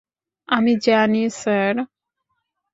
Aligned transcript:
আমি 0.49 0.73
জানি, 0.85 1.23
স্যার। 1.33 1.75